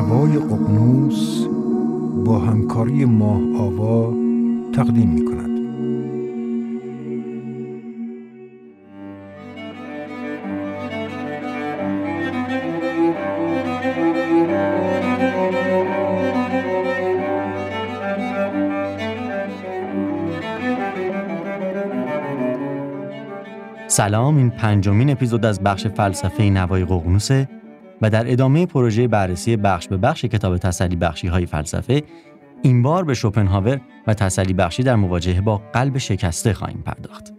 نوای 0.00 0.38
ققنوس 0.38 1.46
با 2.24 2.38
همکاری 2.38 3.04
ماه 3.04 3.40
آوا 3.56 4.14
تقدیم 4.72 5.08
می 5.08 5.24
کند. 5.24 5.50
سلام 23.86 24.36
این 24.36 24.50
پنجمین 24.50 25.10
اپیزود 25.10 25.44
از 25.44 25.62
بخش 25.62 25.86
فلسفه 25.86 26.42
نوای 26.42 26.84
ققنوسه 26.84 27.59
و 28.02 28.10
در 28.10 28.32
ادامه 28.32 28.66
پروژه 28.66 29.08
بررسی 29.08 29.56
بخش 29.56 29.88
به 29.88 29.96
بخش 29.96 30.24
کتاب 30.24 30.58
تسلی 30.58 30.96
بخشی 30.96 31.28
های 31.28 31.46
فلسفه 31.46 32.02
این 32.62 32.82
بار 32.82 33.04
به 33.04 33.14
شوپنهاور 33.14 33.80
و 34.06 34.14
تسلی 34.14 34.52
بخشی 34.52 34.82
در 34.82 34.96
مواجهه 34.96 35.40
با 35.40 35.62
قلب 35.72 35.98
شکسته 35.98 36.52
خواهیم 36.52 36.82
پرداخت. 36.86 37.32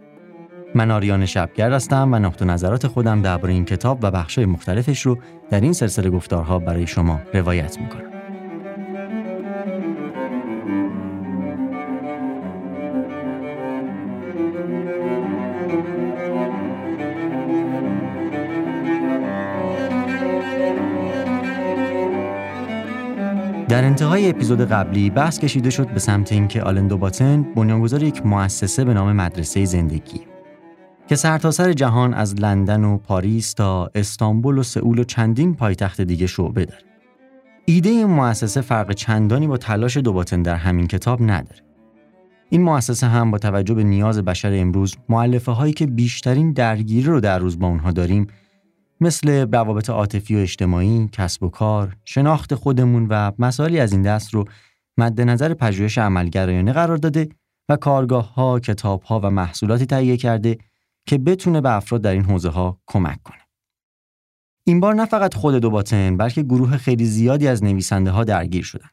من 0.74 0.90
آریان 0.90 1.26
شبگرد 1.26 1.72
هستم 1.72 2.08
و 2.12 2.18
نقط 2.18 2.42
نظرات 2.42 2.86
خودم 2.86 3.22
درباره 3.22 3.52
این 3.52 3.64
کتاب 3.64 3.98
و 4.02 4.10
بخش‌های 4.10 4.46
مختلفش 4.46 5.02
رو 5.02 5.18
در 5.50 5.60
این 5.60 5.72
سلسله 5.72 6.10
گفتارها 6.10 6.58
برای 6.58 6.86
شما 6.86 7.20
روایت 7.34 7.80
می‌کنم. 7.80 8.11
انتهای 23.92 24.30
اپیزود 24.30 24.60
قبلی 24.60 25.10
بحث 25.10 25.38
کشیده 25.38 25.70
شد 25.70 25.88
به 25.88 26.00
سمت 26.00 26.32
اینکه 26.32 26.62
آلن 26.62 26.88
دوباتن 26.88 27.42
بنیانگذار 27.42 28.02
یک 28.02 28.26
مؤسسه 28.26 28.84
به 28.84 28.94
نام 28.94 29.12
مدرسه 29.12 29.64
زندگی 29.64 30.20
که 31.08 31.16
سرتاسر 31.16 31.64
سر 31.64 31.72
جهان 31.72 32.14
از 32.14 32.34
لندن 32.34 32.84
و 32.84 32.98
پاریس 32.98 33.52
تا 33.52 33.90
استانبول 33.94 34.58
و 34.58 34.62
سئول 34.62 34.98
و 34.98 35.04
چندین 35.04 35.54
پایتخت 35.54 36.00
دیگه 36.00 36.26
شعبه 36.26 36.64
داره. 36.64 36.82
ایده 37.64 37.88
این 37.88 38.06
مؤسسه 38.06 38.60
فرق 38.60 38.92
چندانی 38.92 39.46
با 39.46 39.56
تلاش 39.56 39.96
دوباتن 39.96 40.42
در 40.42 40.56
همین 40.56 40.86
کتاب 40.86 41.22
نداره. 41.22 41.60
این 42.48 42.62
مؤسسه 42.62 43.06
هم 43.06 43.30
با 43.30 43.38
توجه 43.38 43.74
به 43.74 43.84
نیاز 43.84 44.18
بشر 44.18 44.52
امروز 44.54 44.96
معلفه 45.08 45.52
هایی 45.52 45.72
که 45.72 45.86
بیشترین 45.86 46.52
درگیری 46.52 47.06
رو 47.06 47.20
در 47.20 47.38
روز 47.38 47.58
با 47.58 47.66
اونها 47.66 47.90
داریم 47.90 48.26
مثل 49.02 49.46
روابط 49.52 49.90
عاطفی 49.90 50.36
و 50.36 50.38
اجتماعی، 50.38 51.08
کسب 51.12 51.42
و 51.42 51.48
کار، 51.48 51.96
شناخت 52.04 52.54
خودمون 52.54 53.06
و 53.10 53.32
مسائلی 53.38 53.80
از 53.80 53.92
این 53.92 54.02
دست 54.02 54.34
رو 54.34 54.44
مد 54.98 55.20
نظر 55.20 55.54
پژوهش 55.54 55.98
عملگرایانه 55.98 56.72
قرار 56.72 56.96
داده 56.96 57.28
و 57.68 57.76
کارگاه 57.76 58.34
ها، 58.34 58.60
کتاب 58.60 59.02
ها 59.02 59.20
و 59.20 59.30
محصولاتی 59.30 59.86
تهیه 59.86 60.16
کرده 60.16 60.58
که 61.06 61.18
بتونه 61.18 61.60
به 61.60 61.76
افراد 61.76 62.02
در 62.02 62.12
این 62.12 62.24
حوزه 62.24 62.48
ها 62.48 62.80
کمک 62.86 63.22
کنه. 63.22 63.38
این 64.64 64.80
بار 64.80 64.94
نه 64.94 65.06
فقط 65.06 65.34
خود 65.34 65.54
دوباتن 65.54 66.16
بلکه 66.16 66.42
گروه 66.42 66.76
خیلی 66.76 67.04
زیادی 67.04 67.48
از 67.48 67.64
نویسنده 67.64 68.10
ها 68.10 68.24
درگیر 68.24 68.64
شدن 68.64 68.88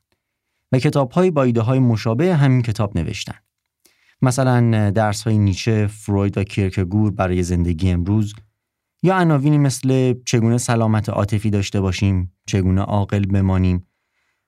و 0.72 0.80
کتاب 0.80 1.12
های 1.12 1.32
با 1.32 1.44
ایده 1.44 1.62
های 1.62 1.80
مشابه 1.80 2.36
همین 2.36 2.62
کتاب 2.62 2.98
نوشتن. 2.98 3.36
مثلا 4.22 4.90
درس 4.90 5.24
های 5.24 5.38
نیچه، 5.38 5.88
فروید 5.88 6.38
و 6.38 6.44
کیرکگور 6.44 7.12
برای 7.12 7.44
زندگی 7.44 7.92
امروز 7.92 8.34
یا 9.03 9.16
عناوینی 9.16 9.58
مثل 9.58 10.14
چگونه 10.25 10.58
سلامت 10.58 11.09
عاطفی 11.09 11.50
داشته 11.50 11.81
باشیم، 11.81 12.33
چگونه 12.47 12.81
عاقل 12.81 13.25
بمانیم 13.25 13.88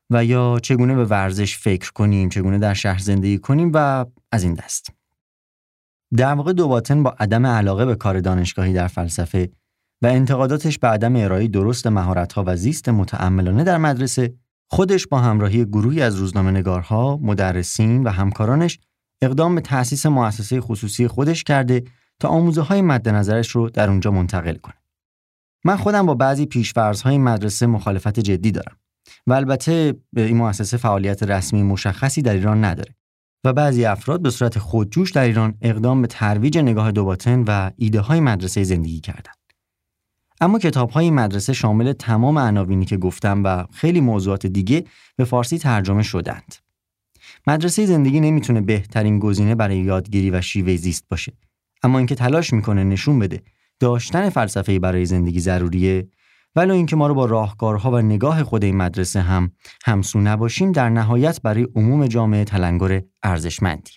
و 0.09 0.25
یا 0.25 0.59
چگونه 0.63 0.95
به 0.95 1.05
ورزش 1.05 1.58
فکر 1.58 1.91
کنیم، 1.91 2.30
چگونه 2.30 2.59
در 2.59 2.73
شهر 2.73 2.99
زندگی 2.99 3.37
کنیم 3.37 3.71
و 3.73 4.05
از 4.31 4.43
این 4.43 4.53
دست. 4.53 4.89
در 6.17 6.33
واقع 6.33 6.53
دوباتن 6.53 7.03
با 7.03 7.15
عدم 7.20 7.45
علاقه 7.45 7.86
به 7.86 7.95
کار 7.95 8.20
دانشگاهی 8.20 8.73
در 8.73 8.87
فلسفه 8.87 9.49
و 10.02 10.08
انتقاداتش 10.08 10.77
به 10.77 10.87
عدم 10.87 11.15
ارائه 11.15 11.47
درست 11.47 11.87
مهارت‌ها 11.87 12.43
و 12.47 12.55
زیست 12.55 12.89
متعملانه 12.89 13.64
در 13.64 13.77
مدرسه 13.77 14.33
خودش 14.67 15.08
با 15.08 15.20
همراهی 15.20 15.65
گروهی 15.65 16.02
از 16.02 16.15
روزنامه 16.15 16.52
نگارها، 16.52 17.20
مدرسین 17.21 18.03
و 18.03 18.09
همکارانش 18.09 18.80
اقدام 19.21 19.55
به 19.55 19.61
تأسیس 19.61 20.05
مؤسسه 20.05 20.61
خصوصی 20.61 21.08
خودش 21.08 21.43
کرده 21.43 21.83
تا 22.21 22.27
آموزه 22.27 22.61
های 22.61 22.82
مد 22.82 23.09
نظرش 23.09 23.49
رو 23.49 23.70
در 23.70 23.89
اونجا 23.89 24.11
منتقل 24.11 24.55
کنه. 24.55 24.73
من 25.65 25.77
خودم 25.77 26.05
با 26.05 26.14
بعضی 26.14 26.45
پیشفرض 26.45 27.02
های 27.02 27.17
مدرسه 27.17 27.65
مخالفت 27.65 28.20
جدی 28.20 28.52
دارم 28.52 28.77
و 29.27 29.33
البته 29.33 29.95
این 30.17 30.37
مؤسسه 30.37 30.77
فعالیت 30.77 31.23
رسمی 31.23 31.64
مشخصی 31.64 32.21
در 32.21 32.33
ایران 32.33 32.65
نداره 32.65 32.95
و 33.43 33.54
بعضی 33.54 33.86
افراد 33.86 34.21
به 34.21 34.30
صورت 34.30 34.59
خودجوش 34.59 35.11
در 35.11 35.23
ایران 35.23 35.58
اقدام 35.61 36.02
به 36.02 36.08
ترویج 36.08 36.58
نگاه 36.58 36.92
دوباتن 36.92 37.43
و 37.48 37.71
ایده 37.77 37.99
های 37.99 38.20
مدرسه 38.20 38.64
زندگی 38.64 38.99
کردند. 38.99 39.36
اما 40.42 40.59
کتاب 40.59 40.89
های 40.89 41.11
مدرسه 41.11 41.53
شامل 41.53 41.93
تمام 41.93 42.39
عناوینی 42.39 42.86
که 42.86 42.98
گفتم 42.98 43.43
و 43.45 43.65
خیلی 43.71 44.02
موضوعات 44.02 44.45
دیگه 44.45 44.86
به 45.15 45.26
فارسی 45.26 45.58
ترجمه 45.58 46.03
شدند. 46.03 46.55
مدرسه 47.48 47.86
زندگی 47.86 48.20
نمی‌تونه 48.20 48.61
بهترین 48.61 49.20
گزینه 49.20 49.55
برای 49.55 49.77
یادگیری 49.77 50.32
و 50.32 50.42
شیوه 50.42 50.76
زیست 50.76 51.05
باشه 51.09 51.33
اما 51.83 51.97
اینکه 51.97 52.15
تلاش 52.15 52.53
می‌کنه 52.53 52.83
نشون 52.83 53.19
بده 53.19 53.43
داشتن 53.80 54.30
فلسفه 54.30 54.80
برای 54.80 55.05
زندگی 55.05 55.39
ضروریه 55.39 56.08
ولو 56.55 56.73
اینکه 56.73 56.95
ما 56.95 57.08
رو 57.08 57.14
با 57.14 57.25
راهکارها 57.25 57.92
و 57.92 58.02
نگاه 58.02 58.43
خود 58.43 58.64
این 58.64 58.77
مدرسه 58.77 59.21
هم 59.21 59.52
همسو 59.86 60.20
نباشیم 60.20 60.71
در 60.71 60.89
نهایت 60.89 61.41
برای 61.41 61.67
عموم 61.75 62.08
جامعه 62.08 62.43
تلنگر 62.43 63.02
ارزشمندی. 63.23 63.91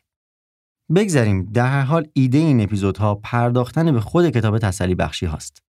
بگذاریم 0.94 1.44
در 1.44 1.66
هر 1.66 1.82
حال 1.82 2.06
ایده 2.12 2.38
این 2.38 2.60
اپیزودها 2.60 3.14
پرداختن 3.14 3.92
به 3.92 4.00
خود 4.00 4.30
کتاب 4.30 4.58
تسلی 4.58 4.94
بخشی 4.94 5.26
هاست. 5.26 5.62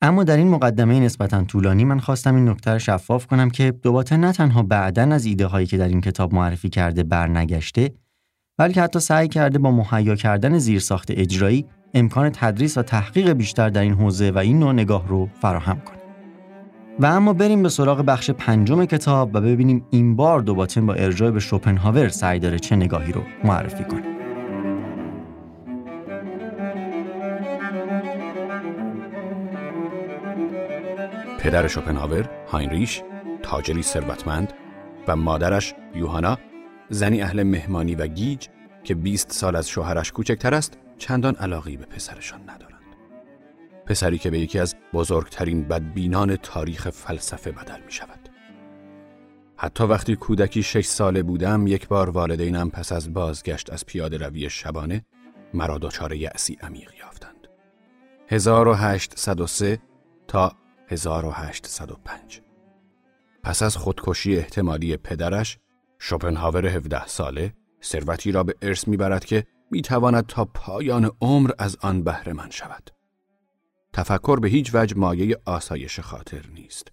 اما 0.00 0.24
در 0.24 0.36
این 0.36 0.48
مقدمه 0.48 1.00
نسبتا 1.00 1.44
طولانی 1.44 1.84
من 1.84 1.98
خواستم 1.98 2.34
این 2.34 2.48
نکته 2.48 2.70
رو 2.70 2.78
شفاف 2.78 3.26
کنم 3.26 3.50
که 3.50 3.70
دوباره 3.70 4.16
نه 4.16 4.32
تنها 4.32 4.62
بعدا 4.62 5.02
از 5.02 5.24
ایده 5.24 5.46
هایی 5.46 5.66
که 5.66 5.78
در 5.78 5.88
این 5.88 6.00
کتاب 6.00 6.34
معرفی 6.34 6.68
کرده 6.68 7.02
برنگشته 7.02 7.94
بلکه 8.58 8.82
حتی 8.82 9.00
سعی 9.00 9.28
کرده 9.28 9.58
با 9.58 9.70
مهیا 9.70 10.14
کردن 10.14 10.58
زیرساخت 10.58 11.10
اجرایی 11.10 11.66
امکان 11.94 12.30
تدریس 12.30 12.78
و 12.78 12.82
تحقیق 12.82 13.32
بیشتر 13.32 13.68
در 13.68 13.80
این 13.80 13.94
حوزه 13.94 14.30
و 14.30 14.38
این 14.38 14.58
نوع 14.58 14.72
نگاه 14.72 15.08
رو 15.08 15.28
فراهم 15.40 15.80
کنه. 15.80 15.96
و 16.98 17.06
اما 17.06 17.32
بریم 17.32 17.62
به 17.62 17.68
سراغ 17.68 18.02
بخش 18.02 18.30
پنجم 18.30 18.84
کتاب 18.84 19.30
و 19.34 19.40
ببینیم 19.40 19.86
این 19.90 20.16
بار 20.16 20.40
دوباتن 20.40 20.86
با 20.86 20.94
ارجاع 20.94 21.30
به 21.30 21.40
شوپنهاور 21.40 22.08
سعی 22.08 22.38
داره 22.38 22.58
چه 22.58 22.76
نگاهی 22.76 23.12
رو 23.12 23.22
معرفی 23.44 23.84
کنه. 23.84 24.02
پدر 31.38 31.68
شوپنهاور، 31.68 32.28
هاینریش، 32.48 33.02
تاجری 33.42 33.82
ثروتمند 33.82 34.52
و 35.08 35.16
مادرش 35.16 35.74
یوهانا 35.94 36.38
زنی 36.90 37.22
اهل 37.22 37.42
مهمانی 37.42 37.94
و 37.94 38.06
گیج 38.06 38.48
که 38.84 38.94
20 38.94 39.32
سال 39.32 39.56
از 39.56 39.68
شوهرش 39.68 40.12
کوچکتر 40.12 40.54
است 40.54 40.78
چندان 40.98 41.34
علاقی 41.34 41.76
به 41.76 41.84
پسرشان 41.84 42.40
ندارند. 42.50 42.76
پسری 43.86 44.18
که 44.18 44.30
به 44.30 44.38
یکی 44.38 44.58
از 44.58 44.74
بزرگترین 44.92 45.68
بدبینان 45.68 46.36
تاریخ 46.36 46.90
فلسفه 46.90 47.52
بدل 47.52 47.80
می 47.86 47.92
شود. 47.92 48.28
حتی 49.56 49.84
وقتی 49.84 50.16
کودکی 50.16 50.62
شش 50.62 50.86
ساله 50.86 51.22
بودم 51.22 51.66
یک 51.66 51.88
بار 51.88 52.10
والدینم 52.10 52.70
پس 52.70 52.92
از 52.92 53.14
بازگشت 53.14 53.72
از 53.72 53.86
پیاده 53.86 54.16
روی 54.16 54.50
شبانه 54.50 55.04
مرا 55.54 55.78
دچار 55.78 56.12
یأسی 56.12 56.58
عمیق 56.60 56.92
یافتند. 57.00 57.48
1803 58.28 59.78
تا 60.28 60.52
1805 60.88 62.40
پس 63.42 63.62
از 63.62 63.76
خودکشی 63.76 64.36
احتمالی 64.36 64.96
پدرش 64.96 65.58
شوپنهاور 65.98 66.66
17 66.66 67.06
ساله 67.06 67.52
ثروتی 67.82 68.32
را 68.32 68.42
به 68.42 68.54
ارث 68.62 68.88
می‌برد 68.88 69.24
که 69.24 69.46
می‌تواند 69.70 70.26
تا 70.26 70.44
پایان 70.44 71.10
عمر 71.20 71.50
از 71.58 71.76
آن 71.76 72.04
بهره 72.04 72.32
من 72.32 72.50
شود. 72.50 72.90
تفکر 73.92 74.40
به 74.40 74.48
هیچ 74.48 74.70
وجه 74.74 74.96
مایه 74.96 75.36
آسایش 75.44 76.00
خاطر 76.00 76.46
نیست. 76.54 76.88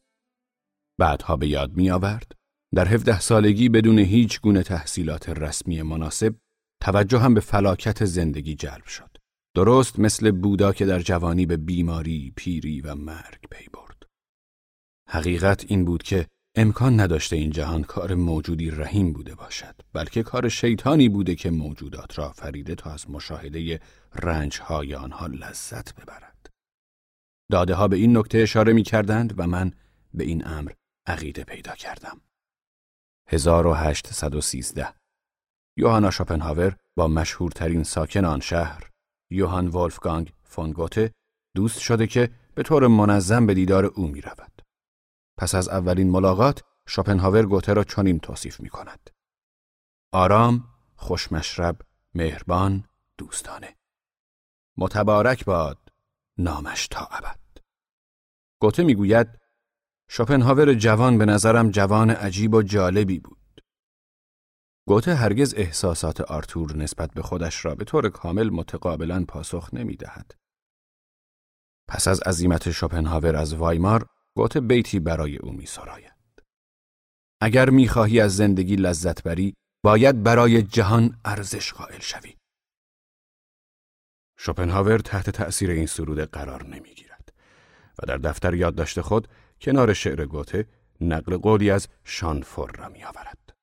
بعدها 0.98 1.38
به 1.38 1.48
یاد 1.48 1.74
می 1.74 1.92
آورد 1.92 2.32
در 2.76 2.88
17 2.88 3.20
سالگی 3.20 3.70
بدون 3.70 4.00
هیچ 4.00 4.42
گونه 4.42 4.64
تحصیلات 4.64 5.30
رسمی 5.30 5.82
مناسب 5.82 6.36
توجه 6.82 7.20
هم 7.20 7.34
به 7.34 7.40
فلاکت 7.40 8.06
زندگی 8.06 8.56
جلب 8.56 8.86
شد. 8.86 9.18
درست 9.56 10.00
مثل 10.00 10.32
بودا 10.32 10.74
که 10.74 10.86
در 10.86 11.00
جوانی 11.00 11.46
به 11.46 11.58
بیماری، 11.58 12.34
پیری 12.36 12.82
و 12.82 12.96
مرگ 12.96 13.40
پی 13.52 13.68
برد. 13.74 14.04
حقیقت 15.10 15.66
این 15.68 15.86
بود 15.86 16.04
که 16.04 16.28
امکان 16.56 17.00
نداشته 17.00 17.36
این 17.36 17.50
جهان 17.50 17.84
کار 17.84 18.14
موجودی 18.16 18.72
رحیم 18.72 19.14
بوده 19.14 19.36
باشد 19.36 19.76
بلکه 19.94 20.24
کار 20.24 20.50
شیطانی 20.50 21.10
بوده 21.10 21.36
که 21.36 21.50
موجودات 21.50 22.18
را 22.18 22.32
فریده 22.32 22.76
تا 22.76 22.92
از 22.92 23.10
مشاهده 23.10 23.80
رنجهای 24.16 24.96
آنها 24.96 25.28
لذت 25.28 25.96
ببرد 25.96 26.50
داده 27.52 27.76
ها 27.76 27.88
به 27.88 27.96
این 27.96 28.18
نکته 28.18 28.38
اشاره 28.38 28.74
می 28.74 28.84
کردند 28.84 29.34
و 29.40 29.48
من 29.48 29.72
به 30.14 30.24
این 30.24 30.48
امر 30.48 30.72
عقیده 31.08 31.44
پیدا 31.44 31.76
کردم. 31.76 32.22
1813 33.28 34.88
یوهانا 35.78 36.12
شوپنهاور 36.12 36.76
با 36.96 37.08
مشهورترین 37.08 37.84
ساکن 37.84 38.26
آن 38.26 38.40
شهر 38.40 38.90
یوهان 39.32 39.68
ولفگانگ 39.68 40.34
فون 40.44 40.72
گوته 40.72 41.12
دوست 41.56 41.80
شده 41.80 42.08
که 42.08 42.30
به 42.56 42.64
طور 42.64 42.88
منظم 42.88 43.46
به 43.46 43.54
دیدار 43.54 43.86
او 43.86 44.08
می 44.08 44.22
رود. 44.22 44.53
پس 45.38 45.56
از 45.56 45.70
اولین 45.70 46.10
ملاقات 46.10 46.64
شوپنهاور 46.88 47.46
گوته 47.46 47.74
را 47.74 47.84
چنین 47.84 48.20
توصیف 48.20 48.60
می 48.60 48.70
کند. 48.70 49.10
آرام، 50.12 50.68
خوشمشرب، 50.96 51.82
مهربان، 52.14 52.88
دوستانه. 53.18 53.76
متبارک 54.78 55.46
باد 55.46 55.90
نامش 56.38 56.88
تا 56.88 57.06
ابد. 57.06 57.40
گوته 58.62 58.84
می‌گوید 58.84 59.28
شوپنهاور 60.10 60.74
جوان 60.74 61.18
به 61.18 61.26
نظرم 61.26 61.70
جوان 61.70 62.10
عجیب 62.10 62.54
و 62.54 62.62
جالبی 62.62 63.20
بود. 63.20 63.62
گوته 64.88 65.16
هرگز 65.16 65.54
احساسات 65.58 66.22
آرتور 66.22 66.76
نسبت 66.76 67.14
به 67.14 67.22
خودش 67.22 67.66
را 67.66 67.76
به 67.76 67.86
طور 67.86 68.10
کامل 68.10 68.50
متقابلا 68.50 69.26
پاسخ 69.28 69.74
نمی 69.74 69.96
دهد. 69.96 70.36
پس 71.88 72.08
از 72.08 72.22
عظیمت 72.22 72.72
شوپنهاور 72.72 73.36
از 73.36 73.54
وایمار 73.54 74.10
گوته 74.38 74.60
بیتی 74.60 75.00
برای 75.00 75.38
او 75.38 75.52
می 75.52 75.66
سراید. 75.66 76.14
اگر 77.42 77.70
می 77.70 77.88
خواهی 77.88 78.20
از 78.20 78.36
زندگی 78.36 78.76
لذت 78.76 79.24
بری 79.24 79.54
باید 79.84 80.24
برای 80.24 80.64
جهان 80.64 81.20
ارزش 81.26 81.74
قائل 81.74 82.00
شوی. 82.00 82.36
شوپنهاور 84.38 84.98
تحت 84.98 85.30
تأثیر 85.30 85.72
این 85.72 85.86
سرود 85.86 86.20
قرار 86.20 86.66
نمی‌گیرد 86.66 87.34
و 88.00 88.06
در 88.08 88.18
دفتر 88.18 88.54
یادداشت 88.54 89.02
خود 89.02 89.28
کنار 89.62 89.94
شعر 89.94 90.26
گوته 90.26 90.68
نقل 91.02 91.38
قولی 91.38 91.72
از 91.72 91.88
شانفور 92.04 92.72
را 92.72 92.90
می 92.90 93.04
آورد. 93.04 93.54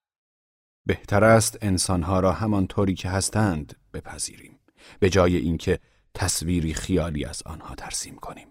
بهتر 0.86 1.24
است 1.24 1.58
انسانها 1.62 2.20
را 2.20 2.32
همانطوری 2.32 2.94
که 2.94 3.08
هستند 3.08 3.76
بپذیریم 3.92 4.58
به 5.00 5.10
جای 5.10 5.36
اینکه 5.36 5.80
تصویری 6.14 6.74
خیالی 6.74 7.24
از 7.24 7.42
آنها 7.46 7.74
ترسیم 7.74 8.16
کنیم. 8.16 8.49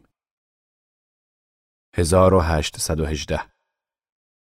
1818 1.95 3.41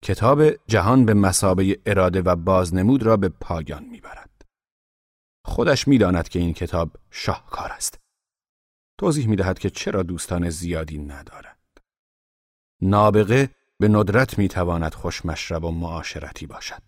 کتاب 0.04 0.50
جهان 0.68 1.06
به 1.06 1.14
مسابه 1.14 1.80
اراده 1.86 2.22
و 2.22 2.36
بازنمود 2.36 3.04
را 3.04 3.18
به 3.18 3.30
پایان 3.30 3.84
می‌برد. 3.84 4.46
خودش 5.46 5.88
می‌داند 5.88 6.30
که 6.30 6.40
این 6.40 6.54
کتاب 6.54 6.98
شاهکار 7.12 7.72
است. 7.72 8.00
توضیح 9.00 9.28
می‌دهد 9.28 9.60
که 9.60 9.70
چرا 9.70 10.04
دوستان 10.04 10.50
زیادی 10.50 10.98
ندارد. 10.98 11.58
نابغه 12.82 13.50
به 13.80 13.88
ندرت 13.88 14.38
می‌تواند 14.38 14.94
خوشمشرب 14.94 15.64
و 15.64 15.72
معاشرتی 15.72 16.48
باشد. 16.48 16.84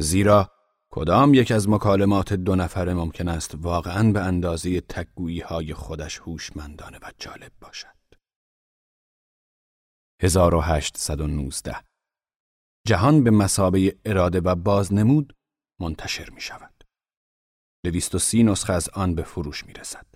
زیرا 0.00 0.50
کدام 0.90 1.34
یک 1.34 1.52
از 1.52 1.68
مکالمات 1.68 2.32
دو 2.32 2.56
نفره 2.56 2.94
ممکن 2.94 3.28
است 3.28 3.54
واقعا 3.54 4.12
به 4.12 4.20
اندازه 4.20 4.80
تکگویی 4.80 5.40
های 5.40 5.74
خودش 5.74 6.18
هوشمندانه 6.18 6.98
و 7.02 7.12
جالب 7.18 7.52
باشد. 7.60 7.93
1819 10.24 11.84
جهان 12.86 13.24
به 13.24 13.30
مسابه 13.30 13.98
اراده 14.04 14.40
و 14.40 14.54
بازنمود 14.54 15.36
منتشر 15.80 16.30
می 16.30 16.40
شود. 16.40 16.84
دویست 17.84 18.14
و 18.14 18.18
سی 18.18 18.42
نسخه 18.42 18.72
از 18.72 18.88
آن 18.88 19.14
به 19.14 19.22
فروش 19.22 19.66
می 19.66 19.72
رسد. 19.72 20.06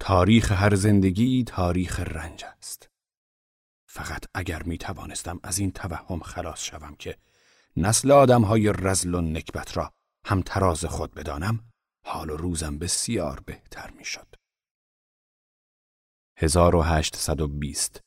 تاریخ 0.00 0.52
هر 0.52 0.74
زندگی 0.74 1.44
تاریخ 1.44 2.00
رنج 2.00 2.44
است. 2.44 2.88
فقط 3.88 4.24
اگر 4.34 4.62
می 4.62 4.78
توانستم 4.78 5.40
از 5.42 5.58
این 5.58 5.72
توهم 5.72 6.20
خلاص 6.20 6.64
شوم 6.64 6.94
که 6.96 7.18
نسل 7.76 8.10
آدم 8.10 8.42
های 8.42 8.72
رزل 8.72 9.14
و 9.14 9.20
نکبت 9.20 9.76
را 9.76 9.92
هم 10.26 10.42
تراز 10.42 10.84
خود 10.84 11.14
بدانم 11.14 11.70
حال 12.06 12.30
و 12.30 12.36
روزم 12.36 12.78
بسیار 12.78 13.40
بهتر 13.40 13.90
می 13.90 14.04
شد. 14.04 14.34
1820 16.38 18.03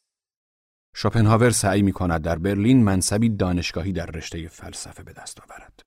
شوپنهاور 0.99 1.49
سعی 1.49 1.81
می 1.81 1.91
کند 1.91 2.21
در 2.21 2.37
برلین 2.37 2.83
منصبی 2.83 3.29
دانشگاهی 3.29 3.91
در 3.91 4.05
رشته 4.05 4.47
فلسفه 4.47 5.03
به 5.03 5.13
دست 5.13 5.41
آورد. 5.41 5.81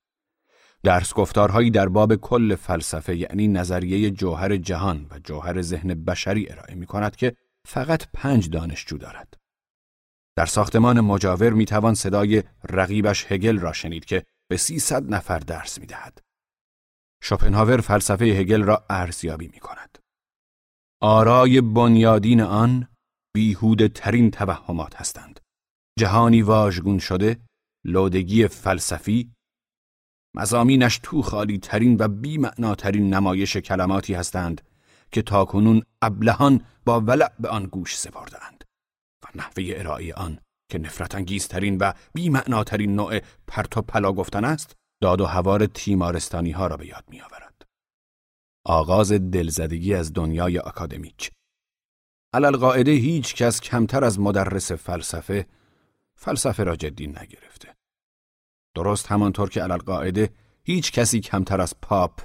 درس 0.82 1.14
گفتارهایی 1.14 1.70
در 1.70 1.88
باب 1.88 2.16
کل 2.16 2.54
فلسفه 2.54 3.16
یعنی 3.16 3.48
نظریه 3.48 4.10
جوهر 4.10 4.56
جهان 4.56 5.06
و 5.10 5.18
جوهر 5.18 5.62
ذهن 5.62 5.94
بشری 5.94 6.52
ارائه 6.52 6.74
می 6.74 6.86
کند 6.86 7.16
که 7.16 7.36
فقط 7.66 8.06
پنج 8.14 8.50
دانشجو 8.50 8.98
دارد. 8.98 9.34
در 10.36 10.46
ساختمان 10.46 11.00
مجاور 11.00 11.50
می 11.50 11.64
توان 11.64 11.94
صدای 11.94 12.42
رقیبش 12.68 13.32
هگل 13.32 13.58
را 13.58 13.72
شنید 13.72 14.04
که 14.04 14.24
به 14.48 14.56
سیصد 14.56 15.14
نفر 15.14 15.38
درس 15.38 15.78
می 15.78 15.86
دهد. 15.86 16.18
شوپنهاور 17.22 17.80
فلسفه 17.80 18.24
هگل 18.24 18.62
را 18.62 18.84
ارزیابی 18.90 19.50
می 19.54 19.60
کند. 19.60 19.98
آرای 21.00 21.60
بنیادین 21.60 22.40
آن 22.40 22.89
بیهوده 23.34 23.88
ترین 23.88 24.30
توهمات 24.30 24.96
هستند. 24.96 25.40
جهانی 25.98 26.42
واژگون 26.42 26.98
شده، 26.98 27.40
لودگی 27.84 28.48
فلسفی، 28.48 29.32
مزامینش 30.36 31.00
تو 31.02 31.22
خالی 31.22 31.58
ترین 31.58 31.96
و 32.00 32.08
بیمعناترین 32.08 33.14
نمایش 33.14 33.56
کلماتی 33.56 34.14
هستند 34.14 34.60
که 35.12 35.22
تاکنون 35.22 35.82
ابلهان 36.02 36.64
با 36.84 37.00
ولع 37.00 37.32
به 37.40 37.48
آن 37.48 37.64
گوش 37.64 37.98
سپردند 37.98 38.64
و 39.24 39.26
نحوه 39.34 39.64
ارائه 39.66 40.14
آن 40.14 40.38
که 40.70 40.78
نفرت 40.78 41.14
انگیزترین 41.14 41.78
و 41.78 41.92
بیمعناترین 42.14 42.94
نوع 42.94 43.20
پرت 43.46 43.76
و 43.76 43.82
پلا 43.82 44.12
گفتن 44.12 44.44
است 44.44 44.76
داد 45.02 45.20
و 45.20 45.26
هوار 45.26 45.66
تیمارستانی 45.66 46.50
ها 46.50 46.66
را 46.66 46.76
به 46.76 46.86
یاد 46.86 47.04
می 47.08 47.20
آورد. 47.20 47.62
آغاز 48.66 49.12
دلزدگی 49.12 49.94
از 49.94 50.12
دنیای 50.12 50.58
اکادمیک 50.58 51.30
قاعده 52.56 52.90
هیچ 52.90 53.34
کس 53.34 53.60
کمتر 53.60 54.04
از 54.04 54.20
مدرس 54.20 54.72
فلسفه 54.72 55.46
فلسفه 56.14 56.64
را 56.64 56.76
جدی 56.76 57.06
نگرفته. 57.06 57.76
درست 58.74 59.06
همانطور 59.06 59.50
که 59.50 59.62
قاعده 59.78 60.30
هیچ 60.62 60.92
کسی 60.92 61.20
کمتر 61.20 61.60
از 61.60 61.80
پاپ 61.82 62.20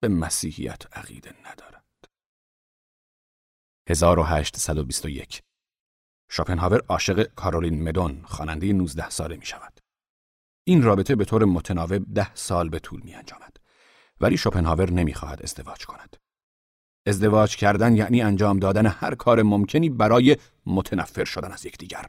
به 0.00 0.08
مسیحیت 0.08 0.96
عقیده 0.96 1.34
ندارد. 1.44 1.84
1821 3.88 5.42
شوپنهاور 6.30 6.82
عاشق 6.88 7.22
کارولین 7.22 7.82
مدون 7.82 8.22
خواننده 8.24 8.72
19 8.72 9.10
ساله 9.10 9.36
می 9.36 9.46
شود. 9.46 9.80
این 10.64 10.82
رابطه 10.82 11.14
به 11.14 11.24
طور 11.24 11.44
متناوب 11.44 12.14
ده 12.14 12.34
سال 12.34 12.68
به 12.68 12.78
طول 12.78 13.02
می 13.02 13.14
انجامد. 13.14 13.56
ولی 14.20 14.36
نمی 14.90 15.14
خواهد 15.14 15.42
ازدواج 15.42 15.86
کند. 15.86 16.16
ازدواج 17.06 17.56
کردن 17.56 17.96
یعنی 17.96 18.22
انجام 18.22 18.58
دادن 18.58 18.86
هر 18.86 19.14
کار 19.14 19.42
ممکنی 19.42 19.88
برای 19.90 20.36
متنفر 20.66 21.24
شدن 21.24 21.52
از 21.52 21.66
یکدیگر. 21.66 22.06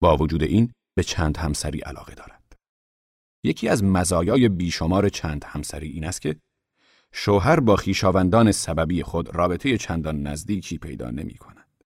با 0.00 0.16
وجود 0.16 0.42
این 0.42 0.72
به 0.96 1.02
چند 1.02 1.36
همسری 1.36 1.80
علاقه 1.80 2.14
دارد. 2.14 2.52
یکی 3.44 3.68
از 3.68 3.84
مزایای 3.84 4.48
بیشمار 4.48 5.08
چند 5.08 5.44
همسری 5.44 5.88
این 5.88 6.04
است 6.04 6.20
که 6.20 6.36
شوهر 7.12 7.60
با 7.60 7.76
خیشاوندان 7.76 8.52
سببی 8.52 9.02
خود 9.02 9.36
رابطه 9.36 9.78
چندان 9.78 10.22
نزدیکی 10.22 10.78
پیدا 10.78 11.10
نمی 11.10 11.34
کند. 11.34 11.84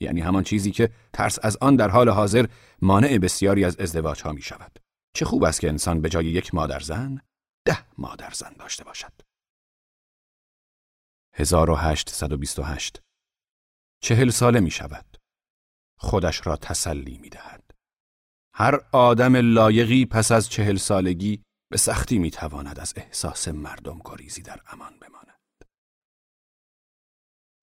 یعنی 0.00 0.20
همان 0.20 0.42
چیزی 0.42 0.70
که 0.70 0.90
ترس 1.12 1.38
از 1.42 1.56
آن 1.60 1.76
در 1.76 1.88
حال 1.88 2.08
حاضر 2.08 2.46
مانع 2.82 3.18
بسیاری 3.18 3.64
از 3.64 3.76
ازدواج 3.80 4.22
ها 4.22 4.32
می 4.32 4.42
شود. 4.42 4.78
چه 5.14 5.24
خوب 5.24 5.44
است 5.44 5.60
که 5.60 5.68
انسان 5.68 6.00
به 6.00 6.08
جای 6.08 6.26
یک 6.26 6.54
مادر 6.54 6.80
زن 6.80 7.20
ده 7.64 7.78
مادر 7.98 8.30
زن 8.30 8.52
داشته 8.58 8.84
باشد. 8.84 9.12
1828 11.38 13.02
چهل 14.02 14.30
ساله 14.30 14.60
می 14.60 14.70
شود. 14.70 15.16
خودش 15.98 16.46
را 16.46 16.56
تسلی 16.56 17.18
می 17.18 17.28
دهد. 17.28 17.70
هر 18.54 18.80
آدم 18.92 19.36
لایقی 19.36 20.06
پس 20.06 20.32
از 20.32 20.48
چهل 20.48 20.76
سالگی 20.76 21.42
به 21.70 21.76
سختی 21.76 22.18
می 22.18 22.30
تواند 22.30 22.80
از 22.80 22.94
احساس 22.96 23.48
مردم 23.48 23.98
گریزی 24.04 24.42
در 24.42 24.60
امان 24.66 24.98
بماند. 24.98 25.40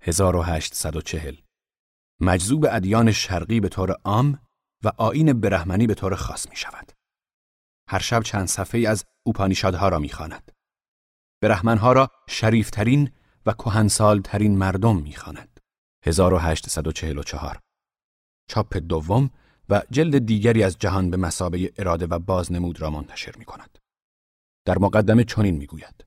1840 0.01 1.35
مجذوب 2.21 2.65
ادیان 2.71 3.11
شرقی 3.11 3.59
به 3.59 3.69
طور 3.69 3.91
عام 3.91 4.39
و 4.83 4.91
آین 4.97 5.39
برهمنی 5.39 5.87
به 5.87 5.95
طور 5.95 6.15
خاص 6.15 6.49
می 6.49 6.55
شود. 6.55 6.91
هر 7.89 7.99
شب 7.99 8.23
چند 8.23 8.47
صفحه 8.47 8.89
از 8.89 9.05
اوپانیشادها 9.25 9.89
را 9.89 9.99
می 9.99 10.09
خاند. 10.09 10.51
برهمنها 11.41 11.93
را 11.93 12.09
شریفترین 12.29 13.11
و 13.45 13.53
کهنسال 13.53 14.21
ترین 14.21 14.57
مردم 14.57 14.95
می‌خواند. 14.97 15.59
1844 16.05 17.59
چاپ 18.49 18.77
دوم 18.77 19.29
و 19.69 19.81
جلد 19.91 20.25
دیگری 20.25 20.63
از 20.63 20.77
جهان 20.77 21.09
به 21.09 21.17
مسابه 21.17 21.73
اراده 21.77 22.07
و 22.07 22.19
بازنمود 22.19 22.81
را 22.81 22.89
منتشر 22.89 23.35
می 23.37 23.45
کند. 23.45 23.77
در 24.65 24.77
مقدمه 24.77 25.23
چنین 25.23 25.57
می 25.57 25.65
گوید. 25.65 26.05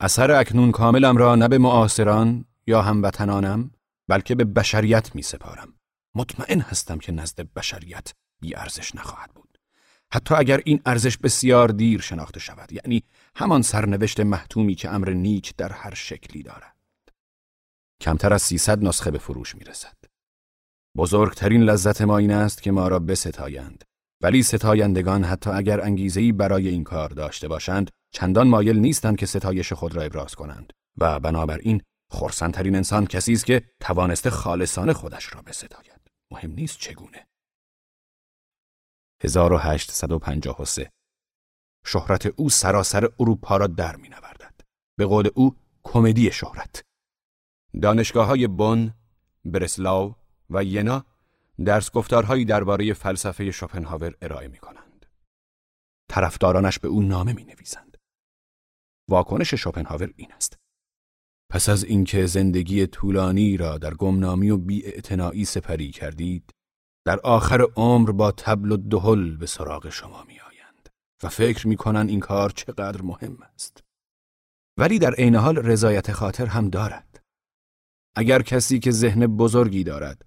اثر 0.00 0.30
اکنون 0.30 0.72
کاملم 0.72 1.16
را 1.16 1.34
نه 1.34 1.48
به 1.48 1.58
معاصران 1.58 2.44
یا 2.66 2.82
هموطنانم 2.82 3.70
بلکه 4.08 4.34
به 4.34 4.44
بشریت 4.44 5.14
می 5.14 5.22
سپارم. 5.22 5.74
مطمئن 6.14 6.60
هستم 6.60 6.98
که 6.98 7.12
نزد 7.12 7.40
بشریت 7.40 8.12
بی 8.40 8.56
ارزش 8.56 8.94
نخواهد 8.94 9.30
بود. 9.34 9.58
حتی 10.12 10.34
اگر 10.34 10.60
این 10.64 10.80
ارزش 10.86 11.18
بسیار 11.18 11.68
دیر 11.68 12.00
شناخته 12.00 12.40
شود 12.40 12.72
یعنی 12.72 13.02
همان 13.38 13.62
سرنوشت 13.62 14.20
محتومی 14.20 14.74
که 14.74 14.90
امر 14.90 15.10
نیک 15.10 15.56
در 15.56 15.72
هر 15.72 15.94
شکلی 15.94 16.42
دارد. 16.42 16.76
کمتر 18.00 18.32
از 18.32 18.42
300 18.42 18.84
نسخه 18.84 19.10
به 19.10 19.18
فروش 19.18 19.54
می 19.54 19.64
رسد. 19.64 19.96
بزرگترین 20.96 21.62
لذت 21.62 22.02
ما 22.02 22.18
این 22.18 22.30
است 22.30 22.62
که 22.62 22.70
ما 22.70 22.88
را 22.88 22.98
بستایند 22.98 23.84
ولی 24.22 24.42
ستایندگان 24.42 25.24
حتی 25.24 25.50
اگر 25.50 25.80
انگیزه‌ای 25.80 26.32
برای 26.32 26.68
این 26.68 26.84
کار 26.84 27.08
داشته 27.08 27.48
باشند 27.48 27.90
چندان 28.14 28.48
مایل 28.48 28.78
نیستند 28.78 29.16
که 29.16 29.26
ستایش 29.26 29.72
خود 29.72 29.94
را 29.94 30.02
ابراز 30.02 30.34
کنند 30.34 30.72
و 30.98 31.20
بنابراین 31.20 31.82
خرسندترین 32.12 32.76
انسان 32.76 33.06
کسی 33.06 33.32
است 33.32 33.46
که 33.46 33.62
توانسته 33.80 34.30
خالصانه 34.30 34.92
خودش 34.92 35.34
را 35.34 35.42
بستاید 35.42 36.00
مهم 36.32 36.52
نیست 36.52 36.78
چگونه 36.78 37.26
1853 39.24 40.90
شهرت 41.86 42.26
او 42.26 42.50
سراسر 42.50 43.08
اروپا 43.20 43.56
را 43.56 43.66
در 43.66 43.96
می 43.96 44.08
نوردد. 44.08 44.60
به 44.98 45.06
قول 45.06 45.30
او 45.34 45.56
کمدی 45.82 46.32
شهرت 46.32 46.82
دانشگاه 47.82 48.26
های 48.26 48.46
بن، 48.46 48.94
برسلاو 49.44 50.14
و 50.50 50.64
ینا 50.64 51.04
درس 51.64 51.90
گفتارهایی 51.90 52.44
درباره 52.44 52.92
فلسفه 52.92 53.50
شوپنهاور 53.50 54.14
ارائه 54.22 54.48
می 54.48 54.58
کنند. 54.58 55.06
طرفدارانش 56.08 56.78
به 56.78 56.88
او 56.88 57.02
نامه 57.02 57.32
می 57.32 57.44
نویسند. 57.44 57.96
واکنش 59.08 59.54
شوپنهاور 59.54 60.12
این 60.16 60.32
است. 60.32 60.56
پس 61.50 61.68
از 61.68 61.84
اینکه 61.84 62.26
زندگی 62.26 62.86
طولانی 62.86 63.56
را 63.56 63.78
در 63.78 63.94
گمنامی 63.94 64.50
و 64.50 64.56
بیاعتنایی 64.56 65.44
سپری 65.44 65.90
کردید، 65.90 66.50
در 67.04 67.20
آخر 67.20 67.66
عمر 67.76 68.12
با 68.12 68.32
تبل 68.32 68.72
و 68.72 68.76
دهل 68.76 69.36
به 69.36 69.46
سراغ 69.46 69.88
شما 69.88 70.24
می 70.24 70.40
آیند 70.40 70.45
و 71.22 71.28
فکر 71.28 71.68
می 71.68 71.76
کنند 71.76 72.08
این 72.08 72.20
کار 72.20 72.50
چقدر 72.50 73.02
مهم 73.02 73.38
است. 73.54 73.82
ولی 74.78 74.98
در 74.98 75.14
عین 75.14 75.34
حال 75.34 75.56
رضایت 75.56 76.12
خاطر 76.12 76.46
هم 76.46 76.70
دارد. 76.70 77.20
اگر 78.16 78.42
کسی 78.42 78.78
که 78.78 78.90
ذهن 78.90 79.26
بزرگی 79.26 79.84
دارد 79.84 80.24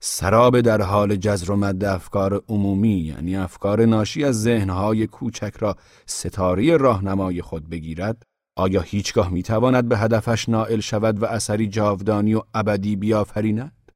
سراب 0.00 0.60
در 0.60 0.82
حال 0.82 1.16
جزر 1.16 1.50
و 1.50 1.56
مد 1.56 1.84
افکار 1.84 2.44
عمومی 2.48 2.98
یعنی 2.98 3.36
افکار 3.36 3.84
ناشی 3.84 4.24
از 4.24 4.42
ذهنهای 4.42 5.06
کوچک 5.06 5.54
را 5.58 5.76
ستاره 6.06 6.76
راهنمای 6.76 7.42
خود 7.42 7.68
بگیرد 7.68 8.22
آیا 8.56 8.80
هیچگاه 8.80 9.28
می‌تواند 9.28 9.88
به 9.88 9.98
هدفش 9.98 10.48
نائل 10.48 10.80
شود 10.80 11.22
و 11.22 11.24
اثری 11.24 11.68
جاودانی 11.68 12.34
و 12.34 12.42
ابدی 12.54 12.96
بیافریند 12.96 13.92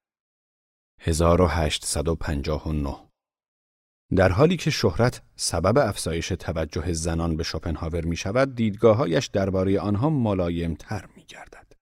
1859 1.01 3.10
در 4.17 4.33
حالی 4.33 4.57
که 4.57 4.71
شهرت 4.71 5.23
سبب 5.37 5.79
افزایش 5.79 6.29
توجه 6.29 6.93
زنان 6.93 7.37
به 7.37 7.43
شوپنهاور 7.43 8.05
می 8.05 8.17
شود 8.17 8.55
دیدگاههایش 8.55 9.27
درباره 9.27 9.81
آنها 9.81 10.11
ملایم 10.11 10.75
تر 10.75 11.05
می 11.17 11.25
گردد. 11.29 11.73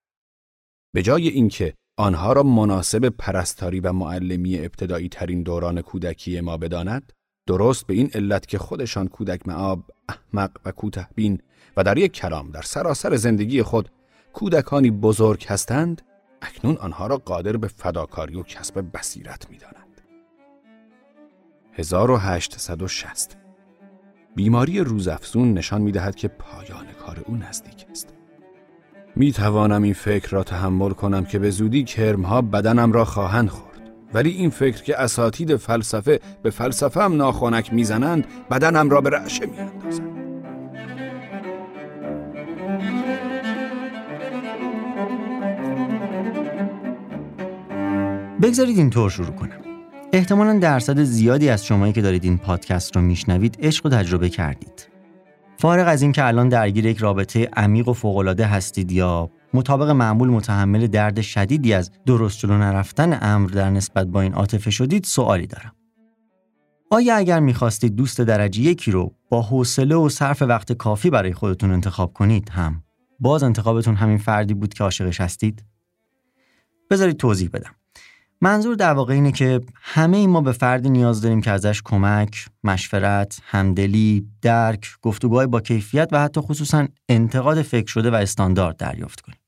به 0.95 1.03
جای 1.03 1.29
اینکه 1.29 1.75
آنها 1.99 2.33
را 2.33 2.43
مناسب 2.43 3.09
پرستاری 3.09 3.81
و 3.81 3.93
معلمی 3.93 4.59
ابتدایی 4.59 5.09
ترین 5.09 5.43
دوران 5.43 5.83
کودکی 5.83 6.41
ما 6.41 6.57
بداند 6.57 7.13
درست 7.47 7.87
به 7.87 7.95
این 7.95 8.11
علت 8.15 8.47
که 8.47 8.59
خودشان 8.59 9.09
کودک 9.09 9.49
معاب 9.49 9.85
احمق 10.09 10.51
و 10.65 10.73
کوتهبین 10.73 11.43
و 11.77 11.85
در 11.85 11.99
یک 11.99 12.13
کلام 12.13 12.51
در 12.51 12.63
سراسر 12.63 13.17
زندگی 13.17 13.63
خود 13.63 13.89
کودکانی 14.33 14.91
بزرگ 14.91 15.45
هستند 15.49 16.03
اکنون 16.43 16.77
آنها 16.77 17.07
را 17.07 17.17
قادر 17.17 17.57
به 17.57 17.69
فداکاری 17.69 18.37
و 18.37 18.43
کسب 18.43 18.85
بصیرت 18.95 19.51
می 19.51 19.59
دانند. 19.59 19.88
1860 21.79 23.37
بیماری 24.35 24.81
روزافزون 24.81 25.53
نشان 25.53 25.83
می 25.83 25.93
دهد 25.93 26.15
که 26.15 26.29
پایان 26.29 26.87
کار 27.07 27.23
او 27.27 27.37
نزدیک 27.37 27.87
است. 27.91 28.15
می 29.17 29.33
توانم 29.33 29.83
این 29.83 29.95
فکر 29.95 30.31
را 30.31 30.45
تحمل 30.45 30.91
کنم 30.91 31.25
که 31.25 31.39
به 31.39 31.51
زودی 31.51 31.85
کرمها 31.85 32.43
بدنم 32.43 32.93
را 32.93 33.05
خواهند 33.05 33.49
خورد 33.49 33.91
ولی 34.15 34.31
این 34.31 34.51
فکر 34.51 34.83
که 34.83 35.01
اساتید 35.01 35.57
فلسفه 35.57 36.21
به 36.43 36.51
فلسفه 36.51 37.03
هم 37.03 37.17
ناخونک 37.17 37.73
می‌زنند 37.73 38.27
بدنم 38.51 38.91
را 38.91 39.01
به 39.01 39.11
رعشه 39.11 39.47
می 39.47 39.59
اندازند. 39.59 40.19
بگذارید 48.43 48.79
اینطور 48.79 49.11
شروع 49.11 49.35
کنم 49.35 49.58
احتمالا 50.13 50.59
درصد 50.59 51.03
زیادی 51.03 51.49
از 51.49 51.67
شمایی 51.67 51.93
که 51.93 52.03
دارید 52.03 52.25
این 52.25 52.39
پادکست 52.39 52.97
رو 52.97 53.03
میشنوید 53.03 53.57
عشق 53.63 53.87
و 53.87 53.89
تجربه 53.89 54.29
کردید. 54.29 54.89
فارغ 55.59 55.89
از 55.89 56.03
اینکه 56.03 56.25
الان 56.25 56.49
درگیر 56.49 56.87
یک 56.87 56.99
رابطه 56.99 57.49
عمیق 57.57 57.89
و 57.89 57.93
فوقالعاده 57.93 58.47
هستید 58.47 58.93
یا 58.93 59.31
مطابق 59.55 59.91
معمول 59.91 60.29
متحمل 60.29 60.87
درد 60.87 61.21
شدیدی 61.21 61.75
از 61.75 61.91
درست 62.07 62.39
جلو 62.39 62.59
نرفتن 62.59 63.19
امر 63.23 63.51
در 63.51 63.71
نسبت 63.71 64.07
با 64.07 64.21
این 64.21 64.35
عاطفه 64.35 64.71
شدید 64.71 65.05
سوالی 65.05 65.47
دارم. 65.47 65.73
آیا 66.91 67.17
اگر 67.17 67.41
می‌خواستید 67.41 67.95
دوست 67.95 68.21
درجه 68.21 68.63
یکی 68.63 68.91
رو 68.91 69.15
با 69.31 69.43
حوصله 69.43 69.95
و 69.95 70.09
صرف 70.09 70.43
وقت 70.43 70.73
کافی 70.73 71.11
برای 71.11 71.33
خودتون 71.33 71.71
انتخاب 71.71 72.13
کنید 72.13 72.49
هم 72.49 72.83
باز 73.21 73.43
انتخابتون 73.43 73.95
همین 73.95 74.19
فردی 74.19 74.55
بود 74.55 74.75
که 74.75 74.85
عاشقش 74.85 75.21
هستید؟ 75.21 75.65
بذارید 76.91 77.17
توضیح 77.17 77.49
بدم. 77.53 77.75
منظور 78.41 78.75
در 78.75 78.93
واقع 78.93 79.15
اینه 79.15 79.33
که 79.33 79.61
همه 79.75 80.17
ای 80.17 80.27
ما 80.27 80.41
به 80.41 80.53
فردی 80.53 80.91
نیاز 80.91 81.21
داریم 81.21 81.41
که 81.41 81.51
ازش 81.51 81.83
کمک، 81.83 82.47
مشورت، 82.65 83.41
همدلی، 83.45 84.27
درک، 84.43 84.89
گفتگوهای 85.03 85.47
با 85.47 85.61
کیفیت 85.61 86.09
و 86.13 86.21
حتی 86.21 86.41
خصوصا 86.41 86.89
انتقاد 87.09 87.63
فکر 87.63 87.87
شده 87.87 88.11
و 88.11 88.15
استاندارد 88.15 88.77
دریافت 88.77 89.21
کنیم. 89.21 89.39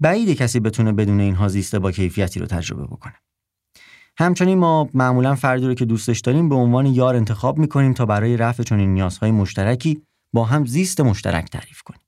بعید 0.00 0.36
کسی 0.36 0.60
بتونه 0.60 0.92
بدون 0.92 1.20
اینها 1.20 1.48
زیسته 1.48 1.78
با 1.78 1.92
کیفیتی 1.92 2.40
رو 2.40 2.46
تجربه 2.46 2.84
بکنه. 2.84 3.14
همچنین 4.18 4.58
ما 4.58 4.88
معمولا 4.94 5.34
فردی 5.34 5.66
رو 5.66 5.74
که 5.74 5.84
دوستش 5.84 6.20
داریم 6.20 6.48
به 6.48 6.54
عنوان 6.54 6.86
یار 6.86 7.16
انتخاب 7.16 7.58
می‌کنیم 7.58 7.92
تا 7.92 8.06
برای 8.06 8.36
رفع 8.36 8.62
چنین 8.62 8.94
نیازهای 8.94 9.30
مشترکی 9.30 10.02
با 10.32 10.44
هم 10.44 10.66
زیست 10.66 11.00
مشترک 11.00 11.50
تعریف 11.50 11.82
کنیم. 11.82 12.00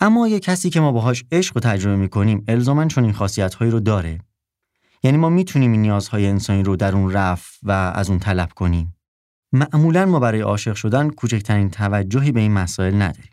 اما 0.00 0.28
یه 0.28 0.40
کسی 0.40 0.70
که 0.70 0.80
ما 0.80 0.92
باهاش 0.92 1.24
عشق 1.32 1.56
و 1.56 1.60
تجربه 1.60 1.96
می‌کنیم 1.96 2.44
الزاما 2.48 2.86
چنین 2.86 3.12
خاصیتهایی 3.12 3.70
رو 3.70 3.80
داره 3.80 4.18
یعنی 5.02 5.16
ما 5.16 5.28
می‌تونیم 5.28 5.72
این 5.72 5.82
نیازهای 5.82 6.26
انسانی 6.26 6.62
رو 6.62 6.76
در 6.76 6.94
اون 6.94 7.12
رفع 7.12 7.58
و 7.62 7.70
از 7.70 8.10
اون 8.10 8.18
طلب 8.18 8.52
کنیم. 8.52 8.96
معمولا 9.52 10.06
ما 10.06 10.20
برای 10.20 10.40
عاشق 10.40 10.74
شدن 10.74 11.10
کوچکترین 11.10 11.70
توجهی 11.70 12.32
به 12.32 12.40
این 12.40 12.52
مسائل 12.52 13.02
نداریم. 13.02 13.32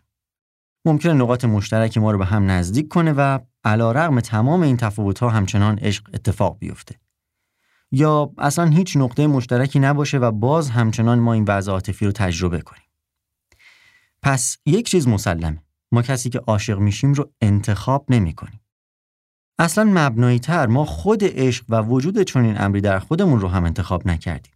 ممکنه 0.84 1.12
نقاط 1.12 1.44
مشترک 1.44 1.98
ما 1.98 2.10
رو 2.10 2.18
به 2.18 2.26
هم 2.26 2.50
نزدیک 2.50 2.88
کنه 2.88 3.12
و 3.12 3.38
علا 3.64 3.92
رغم 3.92 4.20
تمام 4.20 4.62
این 4.62 4.76
تفاوت‌ها 4.76 5.30
همچنان 5.30 5.78
عشق 5.78 6.10
اتفاق 6.14 6.58
بیفته. 6.58 6.94
یا 7.90 8.32
اصلا 8.38 8.64
هیچ 8.64 8.96
نقطه 8.96 9.26
مشترکی 9.26 9.78
نباشه 9.78 10.18
و 10.18 10.30
باز 10.30 10.70
همچنان 10.70 11.18
ما 11.18 11.32
این 11.32 11.44
وضع 11.48 11.72
عاطفی 11.72 12.06
رو 12.06 12.12
تجربه 12.12 12.60
کنیم. 12.60 12.82
پس 14.22 14.58
یک 14.66 14.86
چیز 14.88 15.08
مسلمه. 15.08 15.62
ما 15.92 16.02
کسی 16.02 16.30
که 16.30 16.38
عاشق 16.38 16.78
میشیم 16.78 17.12
رو 17.12 17.32
انتخاب 17.40 18.06
نمی 18.08 18.32
کنیم. 18.32 18.60
اصلا 19.58 19.84
مبنایی 19.84 20.38
تر 20.38 20.66
ما 20.66 20.84
خود 20.84 21.20
عشق 21.22 21.64
و 21.68 21.82
وجود 21.82 22.22
چنین 22.22 22.60
امری 22.60 22.80
در 22.80 22.98
خودمون 22.98 23.40
رو 23.40 23.48
هم 23.48 23.64
انتخاب 23.64 24.06
نکردیم. 24.06 24.52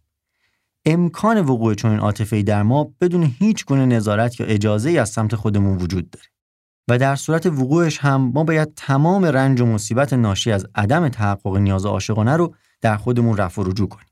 امکان 0.85 1.39
وقوع 1.39 1.73
چنین 1.73 1.99
عاطفه‌ای 1.99 2.43
در 2.43 2.63
ما 2.63 2.93
بدون 3.01 3.23
هیچ 3.39 3.65
گونه 3.65 3.85
نظارت 3.85 4.39
یا 4.39 4.45
اجازه 4.45 4.89
ای 4.89 4.97
از 4.97 5.09
سمت 5.09 5.35
خودمون 5.35 5.77
وجود 5.77 6.09
داره. 6.09 6.25
و 6.87 6.97
در 6.97 7.15
صورت 7.15 7.45
وقوعش 7.45 7.97
هم 7.97 8.31
ما 8.33 8.43
باید 8.43 8.73
تمام 8.75 9.25
رنج 9.25 9.61
و 9.61 9.65
مصیبت 9.65 10.13
ناشی 10.13 10.51
از 10.51 10.67
عدم 10.75 11.09
تحقق 11.09 11.57
نیاز 11.57 11.85
عاشقانه 11.85 12.37
رو 12.37 12.55
در 12.81 12.97
خودمون 12.97 13.37
رفع 13.37 13.61
و 13.61 13.65
رجوع 13.65 13.87
کنیم. 13.87 14.07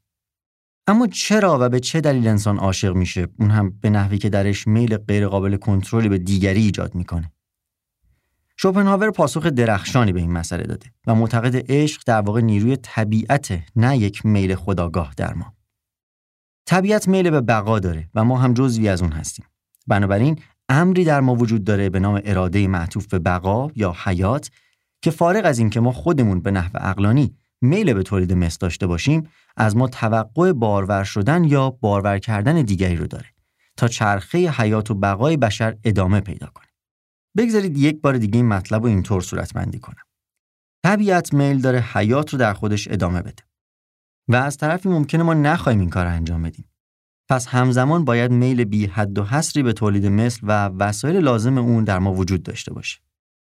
اما 0.87 1.07
چرا 1.07 1.57
و 1.61 1.69
به 1.69 1.79
چه 1.79 2.01
دلیل 2.01 2.27
انسان 2.27 2.57
عاشق 2.57 2.95
میشه 2.95 3.27
اون 3.39 3.51
هم 3.51 3.69
به 3.81 3.89
نحوی 3.89 4.17
که 4.17 4.29
درش 4.29 4.67
میل 4.67 4.97
غیرقابل 4.97 5.55
کنترلی 5.55 6.09
به 6.09 6.17
دیگری 6.17 6.61
ایجاد 6.61 6.95
می‌کنه 6.95 7.31
شوپنهاور 8.61 9.11
پاسخ 9.11 9.45
درخشانی 9.45 10.13
به 10.13 10.19
این 10.19 10.31
مسئله 10.31 10.63
داده 10.63 10.85
و 11.07 11.15
معتقد 11.15 11.71
عشق 11.71 12.01
در 12.05 12.21
واقع 12.21 12.41
نیروی 12.41 12.77
طبیعت 12.77 13.59
نه 13.75 13.97
یک 13.97 14.25
میل 14.25 14.55
خداگاه 14.55 15.13
در 15.17 15.33
ما. 15.33 15.53
طبیعت 16.65 17.07
میل 17.07 17.29
به 17.29 17.41
بقا 17.41 17.79
داره 17.79 18.09
و 18.15 18.23
ما 18.23 18.37
هم 18.37 18.53
جزوی 18.53 18.89
از 18.89 19.01
اون 19.01 19.11
هستیم. 19.11 19.45
بنابراین 19.87 20.39
امری 20.69 21.03
در 21.03 21.21
ما 21.21 21.35
وجود 21.35 21.63
داره 21.63 21.89
به 21.89 21.99
نام 21.99 22.21
اراده 22.23 22.67
معطوف 22.67 23.07
به 23.07 23.19
بقا 23.19 23.67
یا 23.75 23.95
حیات 24.03 24.49
که 25.01 25.11
فارغ 25.11 25.45
از 25.45 25.59
اینکه 25.59 25.79
ما 25.79 25.91
خودمون 25.91 26.39
به 26.39 26.51
نحو 26.51 26.71
اقلانی 26.73 27.35
میل 27.61 27.93
به 27.93 28.03
تولید 28.03 28.33
مثل 28.33 28.57
داشته 28.59 28.87
باشیم 28.87 29.29
از 29.57 29.75
ما 29.75 29.87
توقع 29.87 30.51
بارور 30.51 31.03
شدن 31.03 31.43
یا 31.43 31.69
بارور 31.69 32.17
کردن 32.17 32.61
دیگری 32.61 32.95
رو 32.95 33.07
داره 33.07 33.27
تا 33.77 33.87
چرخه 33.87 34.51
حیات 34.51 34.91
و 34.91 34.95
بقای 34.95 35.37
بشر 35.37 35.77
ادامه 35.83 36.19
پیدا 36.19 36.47
کنه. 36.47 36.68
بگذارید 37.37 37.77
یک 37.77 38.01
بار 38.01 38.17
دیگه 38.17 38.35
این 38.35 38.47
مطلب 38.47 38.83
رو 38.83 38.87
اینطور 38.87 39.21
صورتبندی 39.21 39.79
کنم. 39.79 40.03
طبیعت 40.83 41.33
میل 41.33 41.61
داره 41.61 41.79
حیات 41.79 42.29
رو 42.29 42.39
در 42.39 42.53
خودش 42.53 42.87
ادامه 42.87 43.21
بده. 43.21 43.43
و 44.27 44.35
از 44.35 44.57
طرفی 44.57 44.89
ممکنه 44.89 45.23
ما 45.23 45.33
نخواهیم 45.33 45.79
این 45.79 45.89
کار 45.89 46.05
انجام 46.05 46.41
بدیم. 46.41 46.69
پس 47.29 47.47
همزمان 47.47 48.05
باید 48.05 48.31
میل 48.31 48.63
بی 48.63 48.85
حد 48.85 49.19
و 49.19 49.23
حصری 49.23 49.63
به 49.63 49.73
تولید 49.73 50.05
مثل 50.05 50.39
و 50.43 50.65
وسایل 50.67 51.17
لازم 51.17 51.57
اون 51.57 51.83
در 51.83 51.99
ما 51.99 52.13
وجود 52.13 52.43
داشته 52.43 52.73
باشه. 52.73 52.99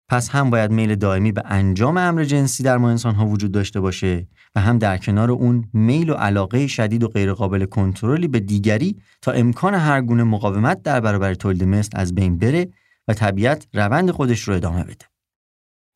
پس 0.09 0.31
هم 0.31 0.51
باید 0.51 0.71
میل 0.71 0.95
دائمی 0.95 1.33
به 1.33 1.43
انجام 1.45 1.97
امر 1.97 2.25
جنسی 2.25 2.63
در 2.63 2.79
ما 2.79 2.91
انسان 2.91 3.15
ها 3.15 3.27
وجود 3.27 3.53
داشته 3.53 3.81
باشه 3.81 4.29
و 4.55 4.61
هم 4.61 4.79
در 4.79 4.99
کنار 4.99 5.31
اون 5.31 5.69
میل 5.73 6.11
و 6.11 6.15
علاقه 6.15 6.67
شدید 6.67 7.03
و 7.03 7.09
غیرقابل 7.09 7.65
کنترلی 7.65 8.29
به 8.29 8.41
دیگری 8.41 8.97
تا 9.23 9.33
امکان 9.33 9.75
هر 9.75 10.03
گونه 10.03 10.25
مقاومت 10.25 10.83
در 10.83 11.01
برابر 11.01 11.35
تولید 11.35 11.65
مثل 11.65 11.91
از 11.95 12.15
بین 12.15 12.39
بره 12.39 12.69
و 13.09 13.15
طبیعت 13.15 13.67
روند 13.75 14.11
خودش 14.11 14.41
رو 14.41 14.55
ادامه 14.55 14.85
بده. 14.85 15.07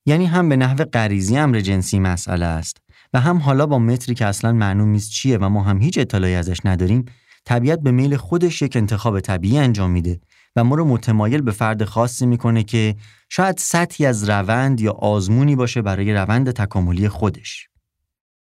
یعنی 0.07 0.27
هم 0.27 0.49
به 0.49 0.57
نحو 0.57 0.85
غریزی 0.85 1.37
امر 1.37 1.61
جنسی 1.61 1.99
مسئله 1.99 2.47
است 2.47 2.77
و 3.13 3.21
هم 3.21 3.37
حالا 3.37 3.67
با 3.67 3.79
متری 3.79 4.15
که 4.15 4.27
اصلا 4.27 4.53
معلوم 4.53 4.89
نیست 4.89 5.11
چیه 5.11 5.39
و 5.39 5.49
ما 5.49 5.63
هم 5.63 5.81
هیچ 5.81 5.99
اطلاعی 5.99 6.35
ازش 6.35 6.59
نداریم 6.65 7.05
طبیعت 7.45 7.81
به 7.81 7.91
میل 7.91 8.17
خودش 8.17 8.63
یک 8.63 8.77
انتخاب 8.77 9.21
طبیعی 9.21 9.59
انجام 9.59 9.91
میده 9.91 10.21
و 10.57 10.65
ما 10.65 10.75
رو 10.75 10.85
متمایل 10.85 11.41
به 11.41 11.53
فرد 11.53 11.85
خاصی 11.85 12.27
می‌کنه 12.27 12.63
که 12.63 12.97
شاید 13.29 13.59
سطحی 13.59 14.07
از 14.07 14.29
روند 14.29 14.81
یا 14.81 14.93
آزمونی 14.93 15.57
باشه 15.57 15.83
برای 15.83 16.15
روند 16.15 16.51
تکاملی 16.51 17.09
خودش. 17.09 17.69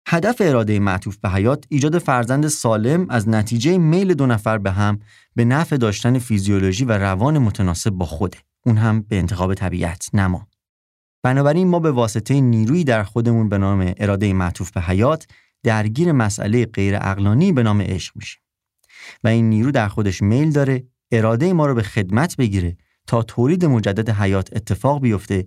هدف 0.07 0.37
اراده 0.41 0.79
معطوف 0.79 1.17
به 1.17 1.29
حیات 1.29 1.65
ایجاد 1.69 1.99
فرزند 1.99 2.49
سالم 2.49 3.07
از 3.11 3.29
نتیجه 3.29 3.79
میل 3.79 4.15
دو 4.15 4.27
نفر 4.27 4.59
به 4.59 4.71
هم 4.71 4.99
به 5.35 5.45
نفع 5.45 5.77
داشتن 5.77 6.19
فیزیولوژی 6.19 6.85
و 6.85 6.93
روان 6.93 7.39
متناسب 7.39 7.91
با 7.91 8.07
خوده. 8.07 8.39
اون 8.67 8.77
هم 8.77 9.01
به 9.01 9.19
انتخاب 9.19 9.55
طبیعت 9.55 10.11
نما. 10.15 10.47
بنابراین 11.23 11.69
ما 11.69 11.79
به 11.79 11.91
واسطه 11.91 12.41
نیرویی 12.41 12.85
در 12.85 13.03
خودمون 13.03 13.49
به 13.49 13.59
نام 13.59 13.95
اراده 13.97 14.33
معطوف 14.33 14.71
به 14.71 14.81
حیات 14.81 15.27
درگیر 15.63 16.13
مسئله 16.13 16.67
غیر 16.67 16.97
اقلانی 16.97 17.53
به 17.53 17.63
نام 17.63 17.81
عشق 17.81 18.17
میشیم. 18.17 18.43
و 19.25 19.29
این 19.29 19.51
نیرو 19.51 19.71
در 19.71 19.89
خودش 19.89 20.23
میل 20.23 20.51
داره 20.51 20.85
اراده 21.13 21.53
ما 21.53 21.67
رو 21.67 21.75
به 21.75 21.83
خدمت 21.83 22.37
بگیره 22.37 22.77
تا 23.07 23.23
تولید 23.23 23.65
مجدد 23.65 24.11
حیات 24.11 24.57
اتفاق 24.57 25.01
بیفته 25.01 25.47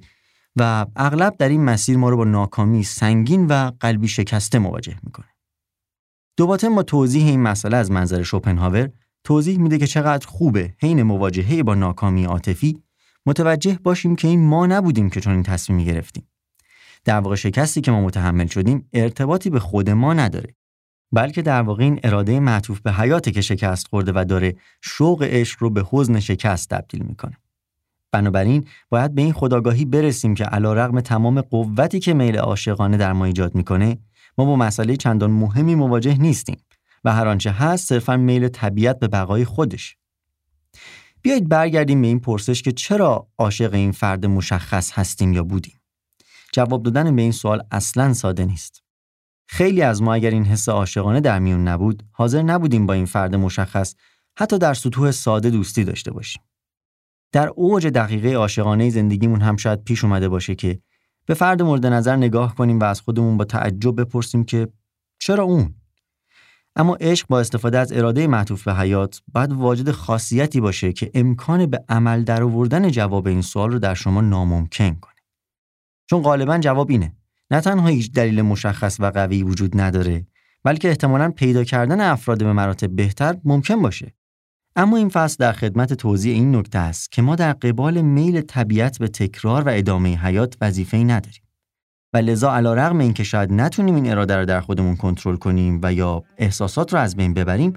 و 0.60 0.86
اغلب 0.96 1.38
در 1.38 1.50
این 1.50 1.64
مسیر 1.64 1.98
ما 1.98 2.10
رو 2.10 2.18
با 2.18 2.24
ناکامی 2.24 2.84
سنگین 2.84 3.48
و 3.48 3.72
قلبی 3.80 4.08
شکسته 4.08 4.60
مواجه 4.60 4.96
می‌کنه. 5.04 5.26
دوباره 6.38 6.70
ما 6.70 6.84
توضیح 6.84 7.26
این 7.26 7.42
مسئله 7.42 7.78
از 7.78 7.92
منظر 7.92 8.24
شوپنهاور 8.24 8.90
توضیح 9.24 9.60
میده 9.60 9.78
که 9.78 9.88
چقدر 9.88 10.28
خوبه 10.28 10.74
حین 10.80 11.04
مواجهه 11.04 11.64
با 11.64 11.76
ناکامی 11.76 12.26
عاطفی 12.26 12.84
متوجه 13.26 13.80
باشیم 13.84 14.16
که 14.16 14.28
این 14.28 14.46
ما 14.46 14.68
نبودیم 14.68 15.10
که 15.10 15.22
چون 15.22 15.34
این 15.34 15.44
تصمیمی 15.44 15.86
گرفتیم. 15.86 16.28
در 17.06 17.20
واقع 17.20 17.36
شکستی 17.36 17.82
که 17.82 17.92
ما 17.92 18.02
متحمل 18.02 18.48
شدیم 18.48 18.90
ارتباطی 18.94 19.50
به 19.50 19.60
خود 19.60 19.90
ما 19.90 20.14
نداره 20.14 20.56
بلکه 21.12 21.42
در 21.42 21.62
واقع 21.62 21.84
این 21.84 22.00
اراده 22.04 22.40
معطوف 22.40 22.82
به 22.82 22.94
حیاته 22.94 23.32
که 23.32 23.42
شکست 23.42 23.88
خورده 23.88 24.12
و 24.16 24.26
داره 24.26 24.56
شوق 24.82 25.24
عشق 25.24 25.64
رو 25.64 25.70
به 25.70 25.86
حزن 25.92 26.20
شکست 26.20 26.70
تبدیل 26.70 27.04
می‌کنه. 27.04 27.38
بنابراین 28.22 28.68
باید 28.90 29.16
به 29.16 29.22
این 29.22 29.34
خداگاهی 29.34 29.86
برسیم 29.86 30.36
که 30.36 30.46
رغم 30.46 31.02
تمام 31.02 31.42
قوتی 31.42 32.00
که 32.00 32.14
میل 32.14 32.38
عاشقانه 32.38 32.98
در 32.98 33.14
ما 33.14 33.26
ایجاد 33.26 33.56
می‌کنه 33.56 33.98
ما 34.38 34.46
با 34.46 34.56
مسئله 34.56 34.96
چندان 34.96 35.32
مهمی 35.32 35.76
مواجه 35.76 36.18
نیستیم 36.18 36.58
و 37.04 37.14
هر 37.14 37.28
آنچه 37.28 37.52
هست 37.52 37.90
صرفا 37.90 38.18
میل 38.18 38.48
طبیعت 38.48 39.00
به 39.00 39.08
بقای 39.08 39.46
خودش. 39.46 39.98
بیایید 41.22 41.50
برگردیم 41.50 42.02
به 42.02 42.08
این 42.08 42.20
پرسش 42.20 42.62
که 42.62 42.72
چرا 42.72 43.28
عاشق 43.38 43.74
این 43.74 43.92
فرد 43.92 44.26
مشخص 44.26 44.92
هستیم 44.92 45.34
یا 45.34 45.44
بودیم؟ 45.44 45.82
جواب 46.54 46.84
دادن 46.84 47.16
به 47.16 47.22
این 47.22 47.32
سوال 47.32 47.64
اصلا 47.72 48.14
ساده 48.14 48.46
نیست. 48.46 48.84
خیلی 49.48 49.82
از 49.82 50.02
ما 50.02 50.14
اگر 50.14 50.30
این 50.30 50.46
حس 50.46 50.70
عاشقانه 50.70 51.22
در 51.22 51.40
میون 51.40 51.68
نبود 51.68 52.04
حاضر 52.12 52.42
نبودیم 52.42 52.86
با 52.86 52.94
این 52.94 53.06
فرد 53.06 53.36
مشخص 53.36 53.96
حتی 54.38 54.58
در 54.58 54.74
سطوح 54.74 55.12
ساده 55.12 55.50
دوستی 55.50 55.84
داشته 55.84 56.12
باشیم. 56.12 56.42
در 57.32 57.48
اوج 57.48 57.88
دقیقه 57.88 58.34
عاشقانه 58.34 58.90
زندگیمون 58.90 59.42
هم 59.42 59.58
شاید 59.58 59.84
پیش 59.84 60.04
اومده 60.04 60.30
باشه 60.30 60.56
که 60.56 60.80
به 61.26 61.34
فرد 61.34 61.62
مورد 61.62 61.86
نظر 61.86 62.16
نگاه 62.16 62.56
کنیم 62.56 62.80
و 62.80 62.84
از 62.84 63.02
خودمون 63.02 63.38
با 63.38 63.46
تعجب 63.46 64.02
بپرسیم 64.02 64.44
که 64.44 64.68
چرا 65.20 65.44
اون؟ 65.44 65.76
اما 66.76 66.96
عشق 66.96 67.28
با 67.28 67.40
استفاده 67.40 67.80
از 67.80 67.92
اراده 67.92 68.28
معطوف 68.28 68.64
به 68.64 68.76
حیات 68.76 69.22
باید 69.34 69.52
واجد 69.52 69.92
خاصیتی 69.92 70.62
باشه 70.62 70.94
که 70.94 71.12
امکان 71.14 71.66
به 71.66 71.84
عمل 71.90 72.24
درآوردن 72.24 72.90
جواب 72.92 73.28
این 73.28 73.42
سوال 73.42 73.72
رو 73.72 73.80
در 73.80 73.94
شما 73.94 74.22
ناممکن 74.22 74.96
کنه. 74.96 75.14
چون 76.10 76.22
غالبا 76.22 76.58
جواب 76.58 76.90
اینه. 76.90 77.16
نه 77.52 77.62
تنها 77.62 77.88
هیچ 77.88 78.12
دلیل 78.12 78.42
مشخص 78.42 79.00
و 79.00 79.06
قوی 79.06 79.44
وجود 79.44 79.82
نداره 79.82 80.28
بلکه 80.64 80.90
احتمالا 80.90 81.32
پیدا 81.32 81.64
کردن 81.64 82.02
افراد 82.02 82.44
به 82.44 82.54
مراتب 82.54 82.96
بهتر 82.96 83.38
ممکن 83.44 83.82
باشه. 83.82 84.14
اما 84.80 84.98
این 84.98 85.10
فصل 85.10 85.36
در 85.40 85.52
خدمت 85.52 85.94
توضیح 85.94 86.34
این 86.34 86.56
نکته 86.56 86.80
است 86.80 87.12
که 87.12 87.22
ما 87.22 87.36
در 87.36 87.54
قبال 87.54 88.02
میل 88.02 88.42
طبیعت 88.42 89.00
به 89.00 89.08
تکرار 89.08 89.64
و 89.64 89.70
ادامه 89.74 90.18
حیات 90.18 90.56
وظیفه‌ای 90.62 91.04
نداریم. 91.04 91.42
و 92.14 92.18
لذا 92.18 92.56
علیرغم 92.56 93.00
اینکه 93.00 93.24
شاید 93.24 93.54
نتونیم 93.54 93.96
این 93.96 94.12
اراده 94.12 94.36
رو 94.36 94.46
در 94.46 94.62
خودمون 94.62 94.96
کنترل 94.96 95.36
کنیم 95.36 95.80
و 95.84 95.94
یا 95.94 96.24
احساسات 96.38 96.94
رو 96.94 97.00
از 97.00 97.16
بین 97.16 97.34
ببریم 97.34 97.74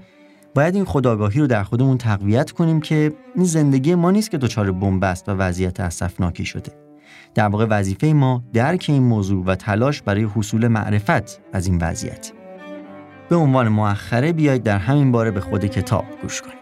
باید 0.55 0.75
این 0.75 0.85
خداگاهی 0.85 1.41
رو 1.41 1.47
در 1.47 1.63
خودمون 1.63 1.99
تقویت 1.99 2.51
کنیم 2.51 2.81
که 2.81 3.13
این 3.35 3.45
زندگی 3.45 3.95
ما 3.95 4.11
نیست 4.11 4.31
که 4.31 4.39
دچار 4.39 4.73
بنبست 4.73 5.29
و 5.29 5.33
وضعیت 5.33 5.81
اسفناکی 5.81 6.45
شده. 6.45 6.73
در 7.35 7.49
واقع 7.49 7.67
وظیفه 7.71 8.07
ما 8.07 8.45
درک 8.53 8.87
این 8.89 9.03
موضوع 9.03 9.45
و 9.45 9.55
تلاش 9.55 10.03
برای 10.03 10.29
حصول 10.35 10.69
معرفت 10.69 11.41
از 11.53 11.67
این 11.67 11.79
وضعیت. 11.79 12.33
به 13.29 13.37
عنوان 13.37 13.69
مؤخره 13.69 14.33
بیایید 14.33 14.63
در 14.63 14.79
همین 14.79 15.13
باره 15.13 15.31
به 15.31 15.41
خود 15.41 15.65
کتاب 15.65 16.05
گوش 16.23 16.43
کنیم. 16.43 16.60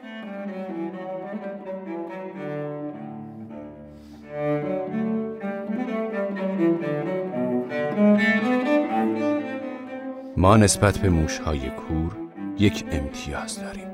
ما 10.39 10.57
نسبت 10.57 10.99
به 10.99 11.09
موشهای 11.09 11.71
کور 11.71 12.17
یک 12.59 12.85
امتیاز 12.91 13.61
داریم 13.61 13.89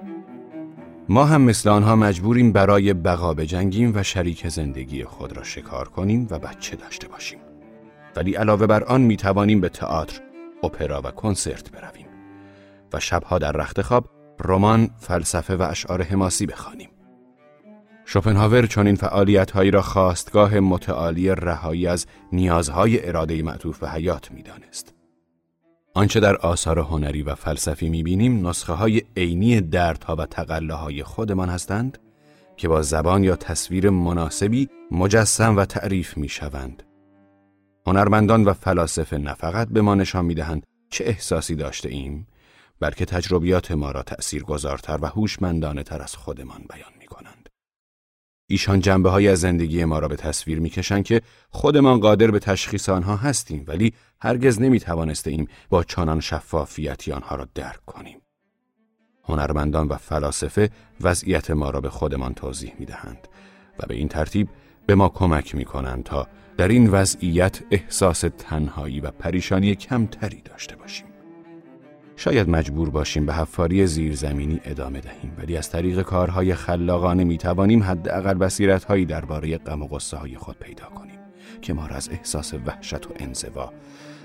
ما 1.08 1.24
هم 1.24 1.42
مثل 1.42 1.68
آنها 1.68 1.96
مجبوریم 1.96 2.52
برای 2.52 2.94
بقا 2.94 3.34
بجنگیم 3.34 3.92
و 3.94 4.02
شریک 4.02 4.48
زندگی 4.48 5.04
خود 5.04 5.36
را 5.36 5.42
شکار 5.42 5.88
کنیم 5.88 6.26
و 6.30 6.38
بچه 6.38 6.76
داشته 6.76 7.08
باشیم 7.08 7.38
ولی 8.16 8.34
علاوه 8.34 8.66
بر 8.66 8.84
آن 8.84 9.00
می 9.00 9.16
توانیم 9.16 9.60
به 9.60 9.68
تئاتر، 9.68 10.20
اپرا 10.62 11.02
و 11.04 11.10
کنسرت 11.10 11.70
برویم 11.70 12.06
و 12.92 13.00
شبها 13.00 13.38
در 13.38 13.52
رخت 13.52 13.82
خواب 13.82 14.08
رمان، 14.44 14.90
فلسفه 14.98 15.56
و 15.56 15.62
اشعار 15.62 16.02
حماسی 16.02 16.46
بخوانیم. 16.46 16.90
شوپنهاور 18.04 18.66
چون 18.66 18.86
این 18.86 18.96
فعالیت 18.96 19.50
هایی 19.50 19.70
را 19.70 19.82
خواستگاه 19.82 20.60
متعالی 20.60 21.28
رهایی 21.30 21.86
از 21.86 22.06
نیازهای 22.32 23.08
اراده 23.08 23.42
معطوف 23.42 23.78
به 23.78 23.90
حیات 23.90 24.32
می 24.32 24.42
دانست. 24.42 24.93
آنچه 25.94 26.20
در 26.20 26.36
آثار 26.36 26.78
هنری 26.78 27.22
و 27.22 27.34
فلسفی 27.34 27.88
می‌بینیم 27.88 28.48
نسخه 28.48 28.72
های 28.72 29.02
عینی 29.16 29.60
دردها 29.60 30.16
و 30.16 30.26
تقله 30.26 31.04
خودمان 31.04 31.48
هستند 31.48 31.98
که 32.56 32.68
با 32.68 32.82
زبان 32.82 33.24
یا 33.24 33.36
تصویر 33.36 33.90
مناسبی 33.90 34.68
مجسم 34.90 35.56
و 35.56 35.64
تعریف 35.64 36.16
می 36.16 36.28
شوند. 36.28 36.82
هنرمندان 37.86 38.44
و 38.44 38.52
فلاسفه 38.52 39.18
نه 39.18 39.34
فقط 39.34 39.68
به 39.68 39.80
ما 39.82 39.94
نشان 39.94 40.24
می 40.24 40.34
دهند 40.34 40.66
چه 40.90 41.04
احساسی 41.04 41.54
داشته 41.54 41.88
ایم 41.88 42.26
بلکه 42.80 43.04
تجربیات 43.04 43.72
ما 43.72 43.90
را 43.90 44.02
تأثیر 44.02 44.42
گذارتر 44.42 44.98
و 45.02 45.06
هوشمندانه 45.06 45.82
تر 45.82 46.02
از 46.02 46.16
خودمان 46.16 46.64
بیان 46.70 46.92
می 47.00 47.06
کنند. 47.06 47.43
ایشان 48.46 48.80
جنبه 48.80 49.10
های 49.10 49.28
از 49.28 49.40
زندگی 49.40 49.84
ما 49.84 49.98
را 49.98 50.08
به 50.08 50.16
تصویر 50.16 50.60
می‌کشند 50.60 51.04
که 51.04 51.22
خودمان 51.50 52.00
قادر 52.00 52.30
به 52.30 52.38
تشخیص 52.38 52.88
آنها 52.88 53.16
هستیم 53.16 53.64
ولی 53.66 53.92
هرگز 54.20 54.60
نمی 54.60 54.80
توانسته 54.80 55.46
با 55.70 55.84
چنان 55.84 56.20
شفافیتی 56.20 57.12
آنها 57.12 57.36
را 57.36 57.48
درک 57.54 57.84
کنیم. 57.86 58.20
هنرمندان 59.24 59.88
و 59.88 59.96
فلاسفه 59.96 60.70
وضعیت 61.00 61.50
ما 61.50 61.70
را 61.70 61.80
به 61.80 61.90
خودمان 61.90 62.34
توضیح 62.34 62.72
می 62.78 62.86
دهند 62.86 63.28
و 63.78 63.86
به 63.86 63.94
این 63.94 64.08
ترتیب 64.08 64.48
به 64.86 64.94
ما 64.94 65.08
کمک 65.08 65.54
می 65.54 65.64
کنند 65.64 66.04
تا 66.04 66.28
در 66.56 66.68
این 66.68 66.90
وضعیت 66.90 67.60
احساس 67.70 68.24
تنهایی 68.38 69.00
و 69.00 69.10
پریشانی 69.10 69.74
کمتری 69.74 70.40
داشته 70.40 70.76
باشیم. 70.76 71.13
شاید 72.16 72.48
مجبور 72.48 72.90
باشیم 72.90 73.26
به 73.26 73.34
حفاری 73.34 73.86
زیرزمینی 73.86 74.60
ادامه 74.64 75.00
دهیم 75.00 75.32
ولی 75.38 75.56
از 75.56 75.70
طریق 75.70 76.02
کارهای 76.02 76.54
خلاقانه 76.54 77.24
می 77.24 77.38
توانیم 77.38 77.82
حداقل 77.82 78.34
بصیرت 78.34 78.84
هایی 78.84 79.04
درباره 79.04 79.58
غم 79.58 79.82
و 79.82 79.86
غصه 79.86 80.16
های 80.16 80.36
خود 80.36 80.58
پیدا 80.58 80.84
کنیم 80.84 81.18
که 81.62 81.72
ما 81.72 81.86
را 81.86 81.96
از 81.96 82.08
احساس 82.12 82.54
وحشت 82.54 83.06
و 83.06 83.10
انزوا 83.16 83.72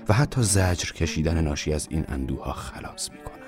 و 0.08 0.12
حتی 0.12 0.42
زجر 0.42 0.92
کشیدن 0.92 1.40
ناشی 1.40 1.72
از 1.72 1.88
این 1.90 2.04
اندوها 2.08 2.52
خلاص 2.52 3.10
می 3.10 3.18
کنند. 3.18 3.40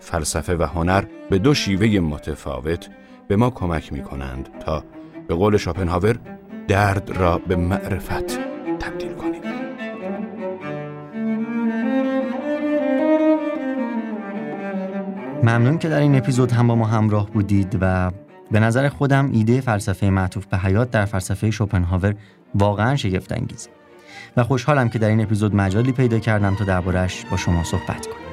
فلسفه 0.00 0.56
و 0.56 0.62
هنر 0.62 1.04
به 1.30 1.38
دو 1.38 1.54
شیوه 1.54 2.00
متفاوت 2.00 2.88
به 3.28 3.36
ما 3.36 3.50
کمک 3.50 3.92
می 3.92 4.02
کنند 4.02 4.48
تا 4.60 4.84
به 5.28 5.34
قول 5.34 5.56
شاپنهاور 5.56 6.18
درد 6.68 7.10
را 7.10 7.38
به 7.38 7.56
معرفت 7.56 8.49
ممنون 15.42 15.78
که 15.78 15.88
در 15.88 16.00
این 16.00 16.16
اپیزود 16.16 16.52
هم 16.52 16.66
با 16.66 16.74
ما 16.74 16.86
همراه 16.86 17.30
بودید 17.30 17.78
و 17.80 18.10
به 18.50 18.60
نظر 18.60 18.88
خودم 18.88 19.30
ایده 19.32 19.60
فلسفه 19.60 20.10
معطوف 20.10 20.46
به 20.46 20.58
حیات 20.58 20.90
در 20.90 21.04
فلسفه 21.04 21.50
شوپنهاور 21.50 22.14
واقعا 22.54 22.96
شگفت 22.96 23.32
انگیزه 23.32 23.70
و 24.36 24.44
خوشحالم 24.44 24.88
که 24.88 24.98
در 24.98 25.08
این 25.08 25.20
اپیزود 25.20 25.54
مجالی 25.54 25.92
پیدا 25.92 26.18
کردم 26.18 26.54
تا 26.54 26.64
دربارش 26.64 27.24
با 27.30 27.36
شما 27.36 27.64
صحبت 27.64 28.06
کنم. 28.06 28.29